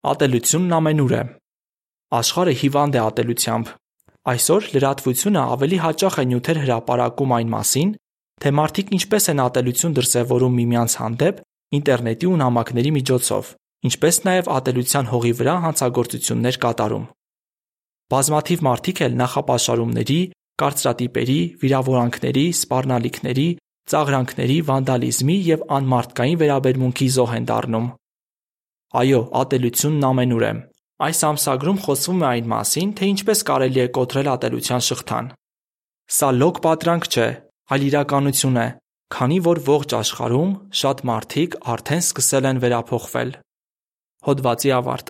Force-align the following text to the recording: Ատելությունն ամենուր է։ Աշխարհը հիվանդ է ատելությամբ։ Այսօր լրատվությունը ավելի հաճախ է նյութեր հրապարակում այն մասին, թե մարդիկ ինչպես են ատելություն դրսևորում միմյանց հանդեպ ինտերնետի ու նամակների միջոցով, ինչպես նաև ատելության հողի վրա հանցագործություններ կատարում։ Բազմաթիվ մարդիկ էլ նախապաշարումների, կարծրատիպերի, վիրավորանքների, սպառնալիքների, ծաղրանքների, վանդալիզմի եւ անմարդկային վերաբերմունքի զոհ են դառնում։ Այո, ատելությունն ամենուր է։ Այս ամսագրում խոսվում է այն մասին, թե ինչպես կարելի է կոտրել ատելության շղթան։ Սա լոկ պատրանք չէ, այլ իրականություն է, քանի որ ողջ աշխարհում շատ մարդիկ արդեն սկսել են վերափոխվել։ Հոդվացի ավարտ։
Ատելությունն 0.00 0.70
ամենուր 0.72 1.12
է։ 1.12 1.22
Աշխարհը 2.16 2.52
հիվանդ 2.60 2.94
է 2.96 3.00
ատելությամբ։ 3.04 3.72
Այսօր 4.30 4.68
լրատվությունը 4.72 5.42
ավելի 5.54 5.78
հաճախ 5.84 6.14
է 6.22 6.24
նյութեր 6.30 6.60
հրապարակում 6.62 7.34
այն 7.36 7.50
մասին, 7.54 7.90
թե 8.40 8.52
մարդիկ 8.60 8.92
ինչպես 8.96 9.28
են 9.32 9.42
ատելություն 9.44 9.96
դրսևորում 10.00 10.56
միմյանց 10.60 10.96
հանդեպ 11.00 11.44
ինտերնետի 11.80 12.30
ու 12.30 12.38
նամակների 12.40 12.94
միջոցով, 12.96 13.52
ինչպես 13.90 14.20
նաև 14.30 14.50
ատելության 14.56 15.10
հողի 15.12 15.34
վրա 15.40 15.54
հանցագործություններ 15.68 16.60
կատարում։ 16.64 17.06
Բազմաթիվ 18.10 18.66
մարդիկ 18.70 19.04
էլ 19.04 19.20
նախապաշարումների, 19.20 20.20
կարծրատիպերի, 20.64 21.40
վիրավորանքների, 21.60 22.46
սպառնալիքների, 22.56 23.48
ծաղրանքների, 23.90 24.58
վանդալիզմի 24.70 25.36
եւ 25.52 25.68
անմարդկային 25.76 26.40
վերաբերմունքի 26.40 27.14
զոհ 27.20 27.36
են 27.36 27.48
դառնում։ 27.52 27.88
Այո, 28.90 29.20
ատելությունն 29.38 30.04
ամենուր 30.08 30.44
է։ 30.48 30.52
Այս 31.06 31.20
ամսագրում 31.28 31.76
խոսվում 31.84 32.22
է 32.24 32.26
այն 32.30 32.48
մասին, 32.50 32.88
թե 32.98 33.10
ինչպես 33.10 33.42
կարելի 33.50 33.80
է 33.80 33.86
կոտրել 33.96 34.28
ատելության 34.34 34.82
շղթան։ 34.86 35.28
Սա 36.10 36.28
լոկ 36.40 36.56
պատրանք 36.64 37.06
չէ, 37.06 37.28
այլ 37.70 37.82
իրականություն 37.86 38.58
է, 38.58 38.66
քանի 39.14 39.38
որ 39.46 39.58
ողջ 39.70 39.94
աշխարհում 40.00 40.52
շատ 40.80 40.98
մարդիկ 41.10 41.56
արդեն 41.74 42.02
սկսել 42.04 42.44
են 42.50 42.60
վերափոխվել։ 42.66 43.30
Հոդվացի 44.26 44.70
ավարտ։ 44.80 45.08